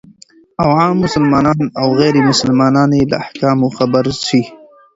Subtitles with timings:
[0.61, 4.41] او عام مسلمانان او غير مسلمانان يې له احکامو خبر سي،